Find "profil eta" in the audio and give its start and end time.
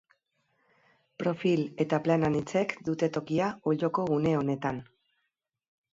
1.23-1.99